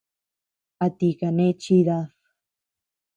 ¿A 0.85 0.87
ti 0.97 1.09
kane 1.19 1.47
chidad? 1.61 2.07